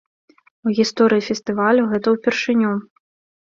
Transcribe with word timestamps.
У 0.71 0.71
гісторыі 0.79 1.25
фестывалю 1.27 1.83
гэта 1.93 2.07
ўпершыню. 2.15 2.73